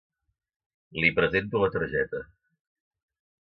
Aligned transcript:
Li 1.03 1.11
presento 1.19 1.61
la 1.65 1.69
targeta. 1.77 2.23